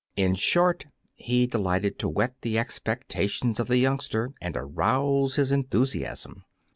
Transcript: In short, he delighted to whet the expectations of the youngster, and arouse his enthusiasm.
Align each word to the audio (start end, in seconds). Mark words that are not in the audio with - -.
In 0.15 0.33
short, 0.33 0.87
he 1.13 1.45
delighted 1.45 1.99
to 1.99 2.09
whet 2.09 2.33
the 2.41 2.57
expectations 2.57 3.59
of 3.59 3.67
the 3.67 3.77
youngster, 3.77 4.31
and 4.41 4.57
arouse 4.57 5.35
his 5.35 5.51
enthusiasm. 5.51 6.43